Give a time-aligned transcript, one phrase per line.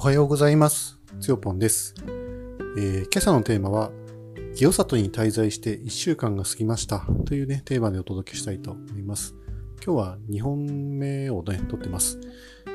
[0.00, 0.96] はようございます。
[1.20, 1.92] つよぽんです、
[2.78, 3.90] えー今朝のテーマは、
[4.54, 9.34] 清里に滞在して1週間が過ぎましたというね、テーマでお届けしたいと思います。
[9.84, 12.20] 今日は2本目をね、撮ってます。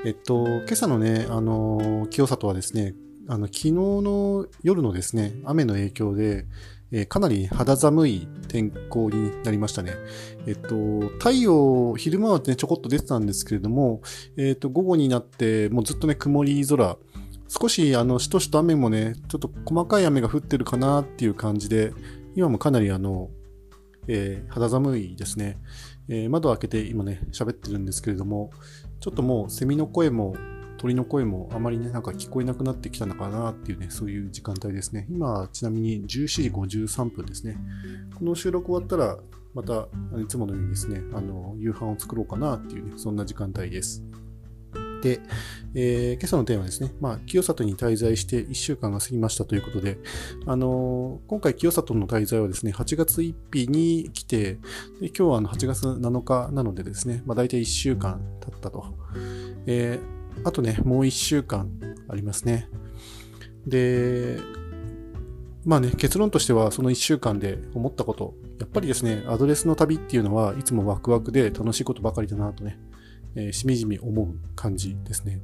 [0.03, 2.93] えっと、今朝のね、あの清里はですね、
[3.29, 6.45] あの、昨日の夜のですね、雨の影響で、
[6.91, 9.93] えかなり肌寒い天候になりましたね。
[10.45, 10.75] えっと、
[11.19, 14.01] 太陽、昼間はね、ちょこっと出てたんですけれども、
[14.35, 16.97] えっと、午後になって、もうずっとね、曇り空、
[17.59, 21.93] 少し、あの、しとしと雨もね、ちょっと細かい雨が降ってるかなっていう感じで、
[22.35, 23.29] 今もかなりあの、
[24.07, 25.59] えー肌寒いですね。
[26.09, 28.49] えー窓を開けて今ね、喋ってるんですけれども、
[28.99, 30.35] ちょっともうセミの声も
[30.77, 35.05] 鳥の声もあまりね、なんか聞こえなくなってきたのかなっていうね、そういう時間帯ですね。
[35.09, 37.57] 今、ちなみに17時53分ですね。
[38.15, 39.19] この収録終わったら、
[39.53, 39.87] また、
[40.19, 44.03] いつものようにですね、あの、夕飯を作ろうかなっていうね、そんな時間帯です。
[45.03, 45.19] で、
[45.75, 46.93] えー今朝のテーマですね。
[47.01, 49.97] まあ、清里に滞在して1週間が過ぎましたということで、
[50.45, 54.59] あのー今回清里の滞在はですね、8月1日に来て、で
[55.07, 58.85] 今日はあの8月7日なのでですね、まあ、大体1週間経ったと。
[59.67, 61.69] えーあとね、もう1週間
[62.09, 62.67] ありますね。
[63.67, 64.39] で、
[65.63, 72.79] まあね、結論としてはその1週間で思ったこと、やっぱりですね、アドレスの旅っていうのはいつもワクワクで楽しいことばかりだなとね、
[73.35, 75.39] えーしみじみ思う感じですね。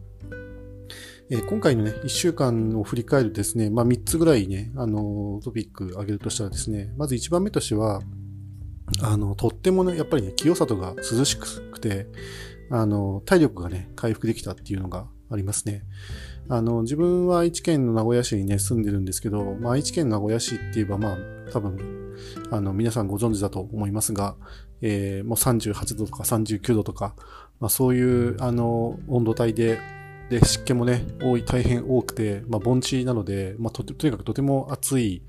[1.30, 8.02] えー今回のね、1週間を振り返るですね、まあ3つぐらいね、あのートピック挙げるとしたらですね、まず1番目としては、
[9.02, 12.08] あの、とってもね、やっぱりね、清里が涼しくて、
[12.72, 15.84] あの、体力がね、回復できたっていうのがありますね。
[16.48, 21.18] あの、自分は愛知県の名古屋市にね、住んでるんですけど、まあ、愛知県名古屋市って言えば、まあ、
[21.52, 22.16] 多分、
[22.52, 24.36] あの、皆さんご存知だと思いますが、
[24.82, 27.16] えーもう38度とか39度とか、
[27.60, 29.80] まあ、そういう、あの、温度帯で、
[30.30, 35.24] で、湿気もね、多い、大変多くて、まあ、盆地なので、まあ、と、とにかくとても暑い、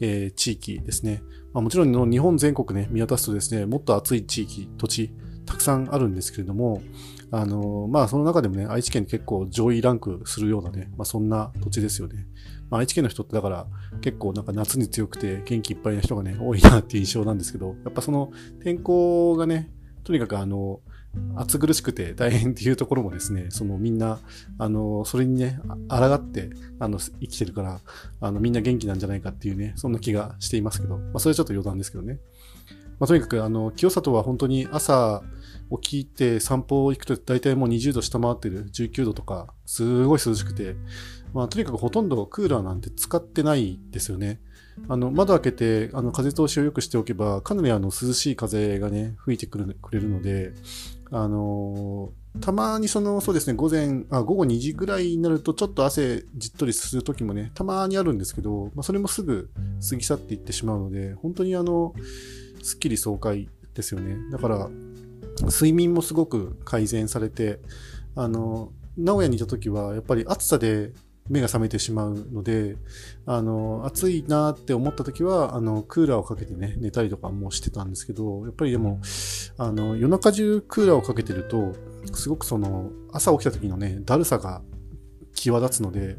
[0.00, 1.22] えー地域ですね。
[1.52, 5.12] まあ、もちろんの日本全国ね、見渡すとですね、もっと暑い地域、土地、
[5.46, 6.82] たくさんあるんですけれども、
[7.30, 12.26] あのーまあ、その中でもね、愛知県結構上位ランクするようなね、まあ、そんな土地ですよね。
[12.70, 13.66] まあ、愛知県の人ってだから
[14.00, 18.30] 結構なんか夏に強くて元気いっぱいな人がね、多いなっていう印象なんですけど、やっぱその
[18.62, 19.70] 天候がね、
[20.04, 20.80] とにかくあの、
[21.36, 24.20] 暑苦しくて大変っていうところもですね、そのみんな、
[24.58, 27.80] あの、それにね、抗って、あの、生きてるから、
[28.20, 32.18] あの、みんな元気なんじゃないかっていうね、そんな気がしていますけど、まあ、それはちょっと余談ですけどね。
[32.98, 35.22] まあ、とにかく、あの、清里は本当に朝
[35.82, 40.76] 起きて散歩行くと大体もう20度下回ってる、19度とか、すごい涼しくて、
[41.32, 44.40] まあ、とにかくほとんどクーラーなんて使ってないですよね。
[44.88, 50.52] あの、窓開けて、あの、風通しを良くしておけば、かなりあの、涼しい風がね、吹いてくれるので、
[51.16, 59.48] あのたまにその、そうですね、午前、あ、午後2時ぐらいになると、ちょっと汗じっとりする時もね、たまにあるんですけど、まあ、それもすぐ
[59.88, 61.94] 過ぎ去っていってしまうので、本当にあの、
[62.64, 64.16] すっきり爽快ですよね。
[64.32, 64.68] だから、
[65.42, 67.60] 睡眠もすごく改善されて、
[68.16, 70.92] あの、名古屋にいた時は、やっぱり暑さで
[71.28, 72.76] 目が覚めてしまうので、
[73.24, 79.00] あの、暑いなって思った時は、あの、クーラーをかけてね、寝たりとかもしてたんですけど、やっぱりでも、
[79.56, 81.72] あの、夜中中クーラーをかけてると、
[82.12, 84.60] すごくその、朝起きた時のね、だるさが
[85.34, 86.16] 際立つので、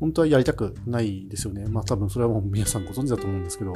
[0.00, 1.66] 本当はやりたくないですよね。
[1.66, 3.72] まあ多分それはもう皆さんご存知だと思うんですけど、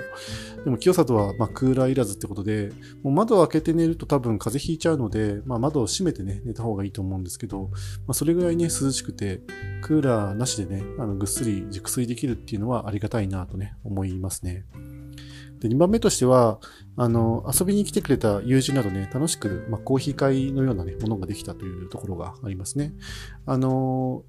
[0.64, 7.78] でも清里はまクーラーいらずってことで、もう窓を開けて寝ると多分風邪ひいちゃうので、まあ窓を閉めてね、寝た方がいいと思うんですけど、ま
[8.08, 9.40] あそれぐらいね、涼しくて、
[9.82, 14.66] クーラーなしでね、あのぐっすり熟睡できるっていうのはありがたいなとね、思いますね。
[15.60, 16.58] で、2番目としては、
[16.96, 22.94] あの、遊びに来てくれた友人などね、楽しく、まあ、コーヒー会のようなね、ものができたというところがありますね。
[23.44, 24.24] あの、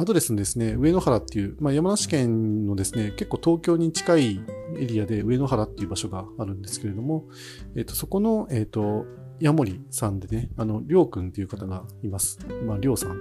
[0.00, 4.40] アドレスのですね、上野原っていう、まあ、山梨県のですね、結構東京に近い
[4.78, 7.26] エリアで上野原っていう場所があるんですけれども、
[7.76, 9.04] えっ、と、そこの、えっ、と、
[9.40, 12.38] ヤモリさんでね、あの、りょうくんっていう方がいます。
[12.64, 13.18] まあ、りょうさん。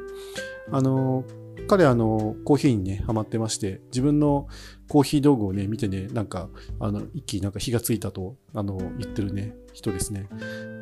[0.71, 1.25] あの、
[1.67, 4.47] 彼あの、コーヒーにね、ハマってまして、自分の
[4.87, 6.47] コーヒー道具をね、見てね、なんか、
[6.79, 10.29] あの、一気になんか火がついたと、あの、言ってるね、人ですね。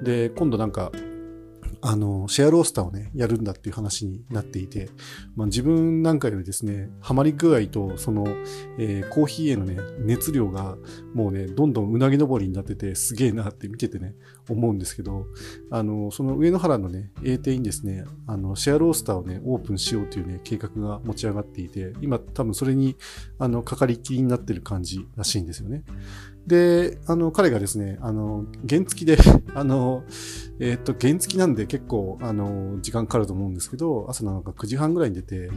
[0.04, 0.92] で、今度なんか、
[1.82, 4.90] あの、シェアロースターをね、やるんだっていう話になっていて、
[5.36, 8.26] まあ、自分なんかよりですね、ハマり具合と、その、
[8.78, 10.78] えーコーヒーへのね、熱量が、
[11.14, 14.16] もうね、どんどんうなぎ登りになってて、すげえなって見ててね、
[14.50, 15.26] 思うんですけど、
[15.72, 22.96] あの、その上野原のね、A 邸にですね、あの、シェアロースターをね、オープンしようというね、計画が持ち上がっていて、今多分それに、
[23.40, 25.84] あの、かかりきりになってる感じらしいんですよね。
[26.48, 29.18] で、あの、彼がですね、あの、原付きで、
[29.54, 30.04] あの、
[30.60, 35.50] えー、っと、原付きなんで結構、あの、時間かかると思うんですけど、朝なんか9時半ぐらいに出て、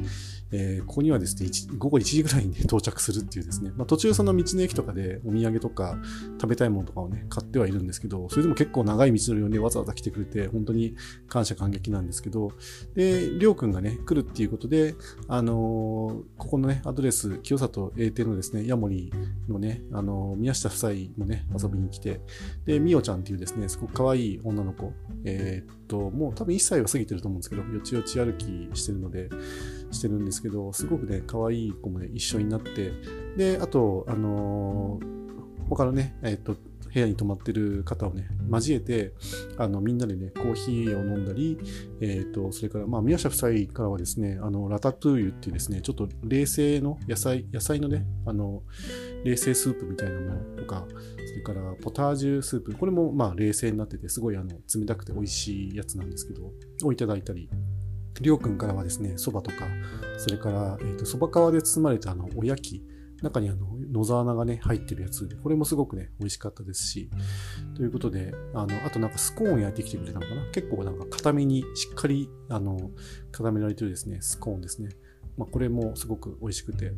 [0.52, 1.48] えー、ここにはですね、
[1.78, 6.00] 午後1時ぐらいに、ね、 到着するっていうですね、まあ、途中その道の駅とかでお土産とか
[6.40, 10.94] 食べたいものとかをね、買ってはいるんですけど、それでも結構長い道のりをね、わざわざ来てくれて、本当に
[11.28, 12.52] 感謝感激なんですけど、
[12.94, 14.94] で、りょうくんがね、来るっていうことで、
[15.28, 15.56] あのー、
[16.36, 19.12] ここのね、アドレス、清里英帝のですね、ヤモリ
[19.48, 22.20] のね、あのー、宮下夫妻もね、遊びに来て、
[22.64, 24.92] で、みおちゃんっていうですね、すごく可愛い女の子、
[25.24, 29.28] えー、っと、もう多分1歳は過ぎてると思うんですけど、よちよち歩きしてるので、
[29.90, 32.92] してるんですけど、すごくね、可愛い子もね、一緒になって、
[33.36, 36.56] で、あと、あのー、他のね、えっ、と、
[36.92, 39.12] 部屋に泊まってる方をね、交えて、
[39.56, 41.56] あの、みんなでね、コーヒーを飲んだり、
[42.00, 48.62] えっ、ー、と、それから、まあ、宮下夫妻からはですね、あの、ラタトゥーユっていうですね、ちょっと冷製の野菜、野菜のね、あの、
[49.24, 50.84] 冷製スープみたいなものとか、
[51.30, 56.50] それからポタージュスープ、これもまあ冷製になってて、すごいあの冷たくて美味しいやつなんですけど、
[56.82, 57.48] をいただいたり、
[58.20, 59.66] りょうくんからはですね、蕎麦とか、
[60.18, 62.84] それから、えっ、ー、と、蕎麦皮で包まれたあの、おやき、
[63.22, 67.10] 中にあの、野沢菜がね、入ってるやつ、これもすごくね、美味しかったですし、
[67.76, 70.50] ということで、あの、あとなんかスコーン焼いてきてくれたのかな？
[70.52, 72.90] 結構なんか固めにしっかり、あの、
[73.30, 74.88] 固められてるですね、スコーンですね。
[75.36, 76.86] まあ、これもすごく美味しくて。
[76.86, 76.94] で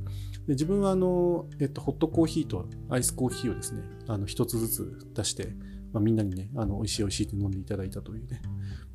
[0.49, 5.55] 自分はあの、えっと、ホットコーヒーとアイスコーヒーをですね、あの、一つずつ出して、
[5.93, 8.41] まあ、みんなにね、あの、美味しい美味しいって飲んでいただいたというね。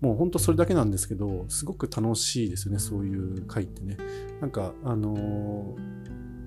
[0.01, 3.97] もうほんとそれだけなんですけど、すごく楽しいですよね、そういう会ってね。
[4.41, 5.75] なんか、あの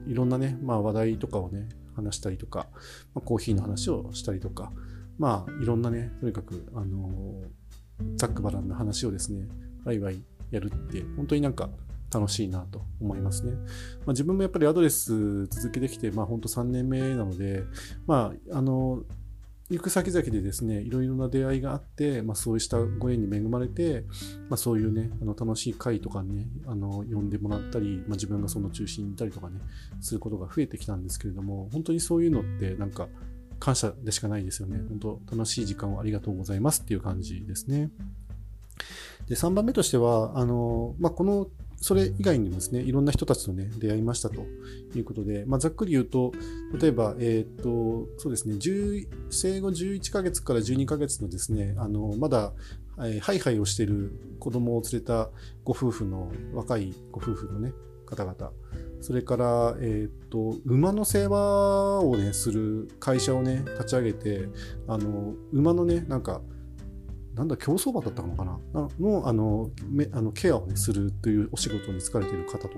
[0.06, 2.68] ー、いろんなね、まあ話題とかをね、話したりとか、
[3.14, 4.72] まあ、コーヒーの話をしたりとか、
[5.18, 9.46] まあいろんなね、とにかく、あのー、ざっくばらんな話をですね、
[9.84, 11.70] ワイワイやるって、本当になんか
[12.12, 13.52] 楽しいなと思いますね。
[13.52, 13.66] まあ、
[14.08, 17.64] 自分もやっぱりアドレス続けてきて、まあ本当3年目なので、
[18.06, 19.04] まあ、あの、
[19.70, 24.04] 行く先々でですね、いろいろな出会いがあって、まあ、そうしたご縁に恵まれて、
[24.48, 29.60] まあ、そういうね、あの楽しい会とかね、あの呼んでもらったり、まあ、自分がその中心にいたりとかね、
[30.00, 33.06] することが増えてきたんですけれども、本当にそういうのってなんか
[33.60, 34.80] 感謝でしかないですよね。
[34.88, 37.90] 本当楽しい時間をありがとうございますっていう感じですね。
[39.28, 41.46] で、3番目としては、あの、まあ、この
[41.80, 44.42] それ以外にもですね、いろんな人たちとね、出会いましたと
[44.94, 46.32] いうことで、まあ、ざっくり言うと、
[46.78, 48.56] 例えば、えっ、と、そうですね、
[49.30, 52.52] 生後11ヶ月から12ヶ月のですね、あの、まだ、
[52.98, 55.30] えー、ハイハイをしている子供を連れた
[55.64, 57.72] ご夫婦の、若いご夫婦のね、
[58.04, 58.52] 方々、
[59.00, 64.48] それから、えっ、と、馬の世話をね、する会社をね、立ち上げて、
[64.86, 66.42] あの、馬のね、なんか、
[67.34, 68.58] なんだ、競走馬だったのかな？
[68.98, 72.74] の、あの、めあのケアを、ね、するというお仕事に就かれている方とか、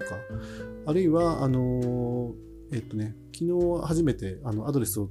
[0.87, 2.33] あるいは、あの、
[2.71, 5.09] えっとね、昨日初めてあのアドレスを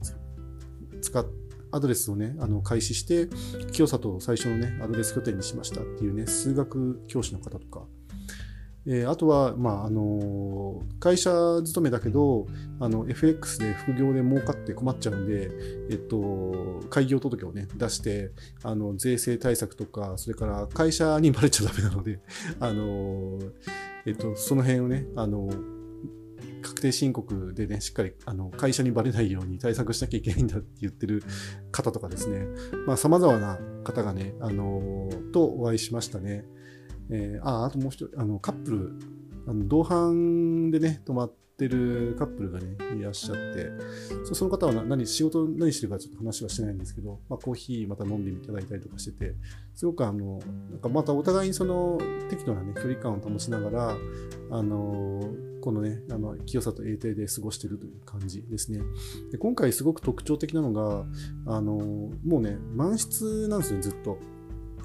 [1.01, 1.25] 使っ
[1.73, 3.29] アドレスをね、あの開始して、
[3.71, 7.85] 清里を最初のね、アドレス拠点にしましたっていうね、数学教師の方とか、
[8.87, 11.31] えー、あとは、まあ、あの会社
[11.63, 12.47] 勤めだけど、
[12.79, 15.51] あの、FX で副業で儲かって困っちゃうんで、
[15.91, 18.31] えっと、開業届をね、出して、
[18.63, 22.19] あの、税制対策とか、それから会社にバレちゃダメなので、
[22.59, 23.39] あの
[24.05, 25.49] えっと、その辺をね、あの
[26.63, 31.23] 確定申告でね、しっかりあの会社にバレないように対策しなきゃいけないんだって言ってる
[31.71, 32.47] 方とかですね、
[32.87, 36.45] まあ、様々な方がね、あのとお会いしましたね。
[37.11, 38.93] えー、あ、あともう一人、あの、カップル、
[39.47, 43.69] あの同伴でね、泊まってるカップルがね、いらっしゃって、
[44.33, 49.35] その方は何、仕事何してるかちょっと話はしてないんですけど、まあ、コーヒーまた飲んでいただいたりとかしてて、
[49.75, 50.39] すごくあの、
[50.69, 51.99] なんかまたお互いにその
[52.29, 53.97] 適度なね、距離感を保ちながら、
[54.51, 55.21] あの、
[55.61, 58.79] このね、あの、清里永定で過ごしてるという感じですね。
[59.31, 61.05] で今回すごく特徴的なのが、
[61.45, 61.75] あの、
[62.25, 64.17] もうね、満室なんですよ、ずっと。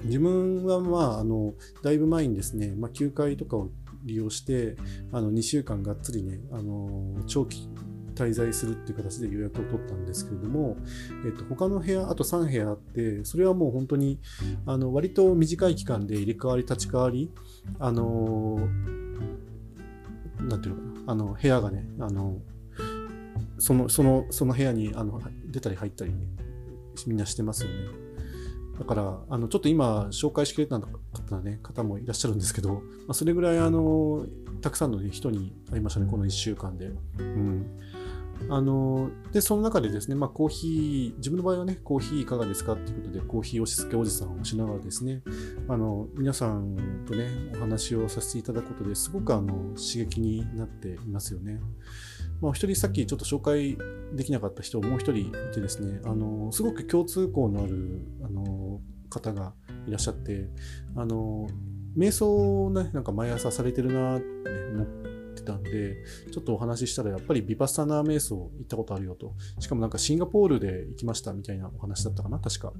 [0.03, 3.69] 自分は、まあ、あの、だいぶ前にですね、まあ、休会とかを
[4.03, 4.75] 利用して、
[5.11, 7.69] あの、2週間がっつりね、あの、長期
[8.15, 10.77] 滞在するっていう形で予約を取ったんですけれども、
[11.25, 14.19] えっと、他の部屋、あと3部屋あって、それはもう本当に、
[14.65, 17.31] あの、割と短い期間で入れ替わり立ち替わり、
[17.79, 18.59] あの、
[20.41, 22.39] なんていうのかな、あの、部屋がね、あの、
[23.59, 26.17] その、その、その部屋に、あの、出たり入ったり、ね、
[27.05, 28.06] みんなしてますよね。
[28.79, 34.25] だから、あの、ちょっと今、紹介しきれなかったね、方もいらっしゃるんですけど、まあ、それぐらい、あの、
[34.61, 36.91] たくさんの、ね、人に会いましたね、この1週間で。
[37.17, 37.65] うん。
[38.49, 45.23] あの、で、その中でですね、まあ、コーヒー、自分の場合はね、コーヒーいかがですかっていうことで、コーヒー押し付けおじさんをしながらですね、
[45.67, 51.59] あの、皆さんとね、お話をさせていただくことですごく、あの、刺激になっていますよね。
[52.41, 53.77] まあ、一人さっきちょっと紹介
[54.13, 58.79] できなかった人もう一人いてですね、あの、すごく共通項のある、あの、
[59.09, 59.53] 方が
[59.87, 60.49] いらっしゃって、
[60.95, 61.47] あの、
[61.97, 64.37] 瞑想をね、なんか毎朝されてるなって、
[64.73, 64.87] 思っ
[65.35, 65.95] てたんで、
[66.31, 69.33] ちょっとお話ししたら、やっぱりビパッサナー瞑想行ったことあるよと。
[69.59, 72.73] しかもなんかシンガポールで行きましたみたいなお話だったかな、確か。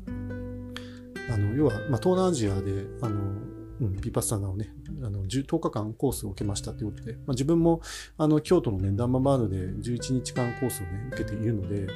[1.30, 4.70] あの、要は、まあ、東南アジアで、あの、うん、ビパッサナをね、
[5.04, 7.82] あの 10, 10日間コースを受けましたということで、まあ、自分も
[8.18, 11.88] あの京都のね、ダンマバードで11日間コースをね、受けているので、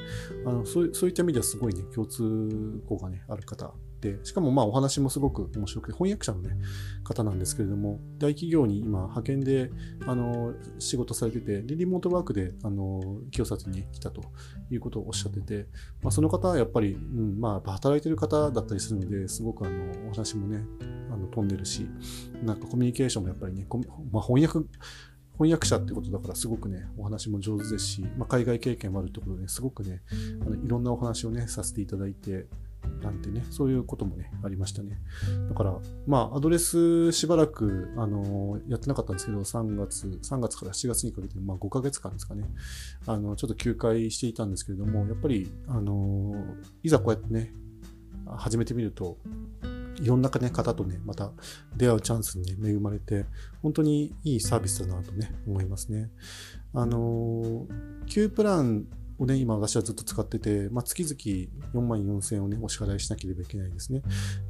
[0.46, 3.72] あのそうそういった意味ではすごいね、共通項がね、ある方
[4.02, 6.56] で、しかもまあお話もすごく面白くて、翻訳者のね、
[7.04, 9.70] 方なんですけれども、大企業に今派遣で、
[10.06, 14.22] あの、仕事されてて、リモートワークで、あの、清里に来たと
[14.70, 15.66] いうことをおっしゃってて、
[16.02, 20.64] まあその方はやっぱり、うん、まあ働いてる方だったりするので、すごくあの、お話もね、
[21.12, 21.88] あの飛んでるし、
[22.42, 23.66] なんかコミュニケーションもやっぱりね、
[24.10, 24.66] まあ、翻訳、
[25.34, 30.02] 翻訳者ってことだからすごくね、お話も上手ですし、まあ、海外経験もあるってことで、ね、すごくね、
[30.40, 32.46] あのいろんなお話をね、させていただいて、
[33.02, 34.98] なんてね、そういうこともね、ありましたね。
[35.48, 42.48] だから、まあ、アドレスしばらく、あのやってなかったんですけど、3月、3月から7月にかけて、まあ、5ヶ月間ですかね、
[43.06, 46.34] あの、ちょっと休会していたんですけれども、やっぱり、あの
[46.82, 47.52] いざこうやってね、
[48.26, 49.18] 始めてみると、
[50.00, 51.30] いろんな、ね、方とね、また
[51.76, 53.26] 出会うチャンスに、ね、恵まれて、
[53.62, 56.10] 本当にいいサービスだなとね、思いますね。
[56.74, 57.66] あの、
[58.06, 58.86] Q プラン
[59.22, 61.14] をね、今私はずっと使ってて、まあ、月々
[61.74, 64.02] 4万4000円をね、お支払いしなければいけないですね。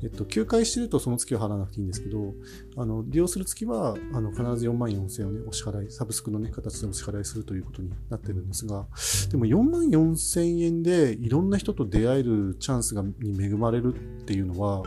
[0.02, 2.34] えっと、休会してるとその月は払わなくていいんですけど、
[2.76, 8.86] あの、利用する月は、あの、必ず4万4000円をね、お支払い、サブスクのね、形でお支払いするということになってるんですが、
[9.30, 14.82] でも4万4000円でいろんな人と出会えるチャンスがに恵まれるっていうのは、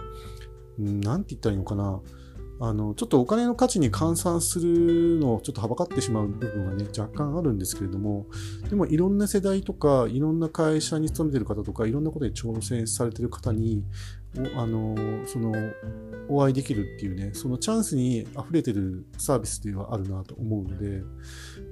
[0.77, 2.01] なんて言ったらいいのかな。
[2.59, 8.27] あの、ちょっとお金の価値に換算するのをちょっとはばかってしまう部分がね、若干あるんですけれども、
[8.69, 13.83] でもいろんな世代とか、いろんな会社に勤めてる方とか、いろんなことに挑戦されてる方に、
[14.55, 14.95] あの、
[15.25, 15.53] その、
[16.27, 21.03] お会いできるっていうね、そのチャンスに溢れてるサービスっていうのはあるなと思うので、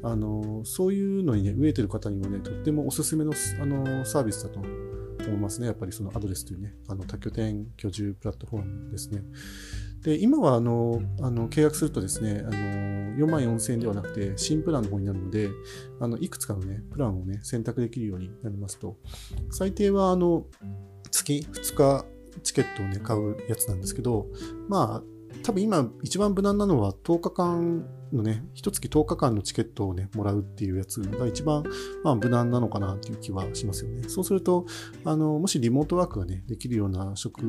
[0.03, 5.67] あの、そういうのにね、飢えてる方にもね、とってもおすすめのあのサービスだと思いますね。
[5.67, 9.23] やっぱりそのアドレスというね、あの多拠点居住プラットフォームですね。
[10.03, 12.51] で、今はあの、あの契約するとですね、あの、
[13.15, 15.49] 4万4000円ではなくて、新プランの方になるので、
[15.99, 18.97] あの、いくつかのね、プランをね、選択できるようになりますと、
[19.51, 20.45] 最低はあの、
[21.09, 22.05] 月2日
[22.41, 24.27] チケットをね、買うやつなんですけど、
[24.67, 25.12] まあ、
[25.43, 31.63] 多分今一番無難なのは10日間のね、一月10日間のチケットをね、もらうっていうやつが一番、
[32.03, 34.07] まあ、無難なのかなっていう気はしますよね。
[34.07, 34.65] そうすると、
[35.03, 37.41] あの、もしリモートワークがね、できるような職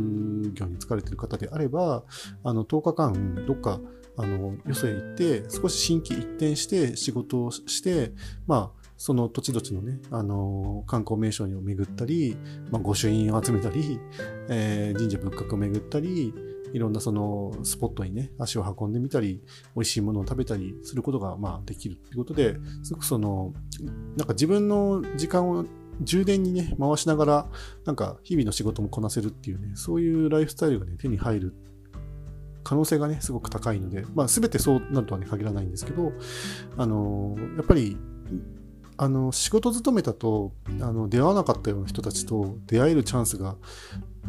[0.55, 2.05] 業に疲れてる方であれば、
[2.43, 3.81] あの、10日間、どっか、
[4.17, 8.13] あの、よそへ行って、少し新規一転して仕事をして、
[8.47, 12.37] まあ、その土地土地のね、あの観光名所を巡ったり、
[12.71, 13.99] まあ、御朱印を集めたり、
[14.49, 16.33] えー、神社仏閣を巡ったり、
[16.75, 19.40] いろんなそのスポットにね、足を運んでみたり、
[19.76, 23.54] 美味しいものを食べたりすることがまあできるっていうことで、すごくその、
[24.16, 25.66] なんか自分の時間を
[26.00, 27.47] 充電にね、回しながら、
[27.85, 31.54] なんか日々の仕事もこなせるっていうね、そういうライフスタイルがね、手に入る
[32.64, 36.12] 可能性がね、すごく高いので、まあ全てそうなるとはね、限らないんですけど、
[36.76, 37.97] あの、やっぱり、
[38.97, 43.57] あの仕事勤めだとあの出会わなかったような人たちと出会えるチャンスが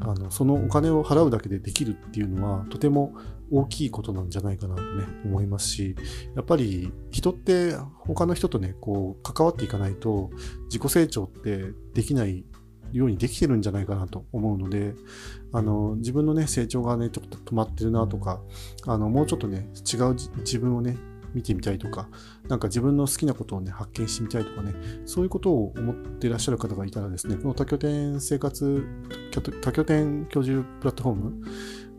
[0.02, 3.14] あのそのお金を払うだけでできるっていうのはとても
[3.52, 5.96] 大きいことなんじゃないかなとね思いますし
[6.36, 10.32] やっぱり人って他の人とねこう関わっていかないと
[10.66, 12.44] 自己成長ってできない
[12.92, 14.96] ようにできてるんじゃないかなと思うので
[15.52, 18.42] あの自分のね成長がねちょっと止まってるなとか
[18.88, 20.98] あのもうちょっとね違う自分をね
[21.36, 22.10] 見てみたいとか、
[22.48, 24.74] なんか自分の好きなことをね、発見してみたいとかね、
[25.06, 28.84] そういうことを思っていらっしゃる方がいたらですね、この多拠点生活、
[29.62, 31.42] 多拠点居住プラットフォーム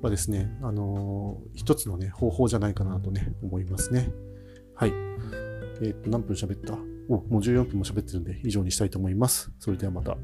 [0.02, 4.10] はですね、あのー、一つのね、方法じゃないかなとね、思いますね。
[4.74, 4.92] はい。
[5.82, 6.74] えっ、と、何分喋った？
[7.08, 9.52] お、もう14分も喋ってるんで、以上にしたいと思います。
[9.58, 10.16] それではまた。